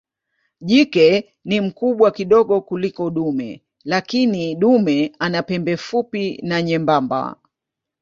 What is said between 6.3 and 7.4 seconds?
na nyembamba.